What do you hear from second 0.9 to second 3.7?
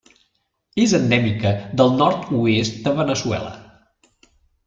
endèmica del nord-oest de Veneçuela.